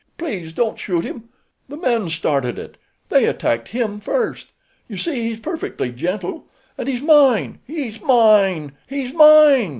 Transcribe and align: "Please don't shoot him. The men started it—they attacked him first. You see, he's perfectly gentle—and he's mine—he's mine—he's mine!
"Please 0.17 0.51
don't 0.51 0.79
shoot 0.79 1.05
him. 1.05 1.29
The 1.69 1.77
men 1.77 2.09
started 2.09 2.57
it—they 2.57 3.25
attacked 3.25 3.67
him 3.69 3.99
first. 3.99 4.47
You 4.87 4.97
see, 4.97 5.29
he's 5.29 5.39
perfectly 5.39 5.91
gentle—and 5.91 6.87
he's 6.89 7.03
mine—he's 7.03 8.01
mine—he's 8.01 9.13
mine! 9.13 9.69